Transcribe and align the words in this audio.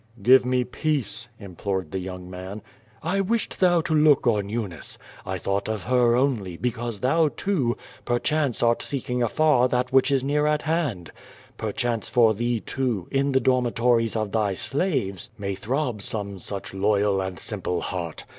Xfive 0.19 0.45
me 0.45 0.65
i)eace?" 0.65 1.27
implored 1.39 1.91
the 1.91 1.99
young 1.99 2.27
man. 2.27 2.63
1 3.03 3.27
wished 3.27 3.59
thou 3.59 3.81
to 3.81 3.93
look 3.93 4.25
on 4.25 4.49
Eunice. 4.49 4.97
1 5.25 5.37
thought 5.37 5.69
of 5.69 5.83
her 5.83 6.15
only 6.15 6.57
l)ecause 6.57 7.01
thou, 7.01 7.27
too, 7.29 7.77
])erchance 8.07 8.63
art 8.63 8.81
seeking 8.81 9.21
afar 9.21 9.67
that 9.67 9.91
whicli 9.91 10.11
is 10.13 10.23
near 10.23 10.47
at 10.47 10.63
hand. 10.63 11.11
Perchance 11.55 12.09
for 12.09 12.33
thee 12.33 12.59
too, 12.61 13.05
in 13.11 13.31
the 13.31 13.39
dormitories 13.39 14.15
of 14.15 14.31
thy 14.31 14.55
slaves, 14.55 15.29
may 15.37 15.53
throb 15.53 16.01
some 16.01 16.39
such 16.39 16.73
loyal 16.73 17.21
and 17.21 17.37
simple 17.37 17.81
heart. 17.81 18.25